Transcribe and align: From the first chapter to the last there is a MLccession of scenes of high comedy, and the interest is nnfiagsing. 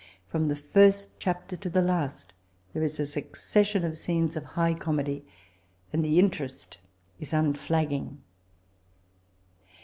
From 0.29 0.47
the 0.47 0.55
first 0.55 1.11
chapter 1.19 1.55
to 1.55 1.69
the 1.69 1.79
last 1.83 2.33
there 2.73 2.81
is 2.81 2.99
a 2.99 3.03
MLccession 3.03 3.85
of 3.85 3.95
scenes 3.95 4.35
of 4.35 4.43
high 4.43 4.73
comedy, 4.73 5.23
and 5.93 6.03
the 6.03 6.17
interest 6.17 6.79
is 7.19 7.33
nnfiagsing. 7.33 8.17